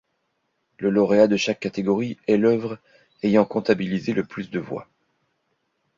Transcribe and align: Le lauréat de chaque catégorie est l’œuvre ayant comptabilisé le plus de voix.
Le 0.79 0.89
lauréat 0.89 1.27
de 1.27 1.37
chaque 1.37 1.59
catégorie 1.59 2.17
est 2.27 2.37
l’œuvre 2.37 2.79
ayant 3.21 3.45
comptabilisé 3.45 4.13
le 4.13 4.23
plus 4.25 4.49
de 4.49 4.57
voix. 4.59 4.87